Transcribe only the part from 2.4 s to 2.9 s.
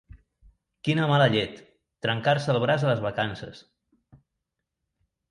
el braç a